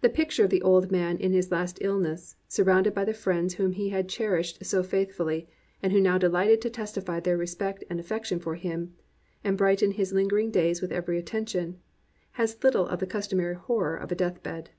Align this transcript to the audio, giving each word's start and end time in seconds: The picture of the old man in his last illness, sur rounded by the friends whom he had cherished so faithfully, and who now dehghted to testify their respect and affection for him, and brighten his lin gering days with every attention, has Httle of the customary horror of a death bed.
The 0.00 0.08
picture 0.08 0.42
of 0.42 0.50
the 0.50 0.62
old 0.62 0.90
man 0.90 1.16
in 1.16 1.30
his 1.32 1.52
last 1.52 1.78
illness, 1.80 2.34
sur 2.48 2.64
rounded 2.64 2.92
by 2.92 3.04
the 3.04 3.12
friends 3.14 3.54
whom 3.54 3.70
he 3.70 3.90
had 3.90 4.08
cherished 4.08 4.64
so 4.66 4.82
faithfully, 4.82 5.48
and 5.80 5.92
who 5.92 6.00
now 6.00 6.18
dehghted 6.18 6.60
to 6.62 6.70
testify 6.70 7.20
their 7.20 7.36
respect 7.36 7.84
and 7.88 8.00
affection 8.00 8.40
for 8.40 8.56
him, 8.56 8.94
and 9.44 9.56
brighten 9.56 9.92
his 9.92 10.12
lin 10.12 10.26
gering 10.28 10.50
days 10.50 10.82
with 10.82 10.90
every 10.90 11.20
attention, 11.20 11.78
has 12.32 12.56
Httle 12.56 12.88
of 12.88 12.98
the 12.98 13.06
customary 13.06 13.54
horror 13.54 13.94
of 13.96 14.10
a 14.10 14.16
death 14.16 14.42
bed. 14.42 14.70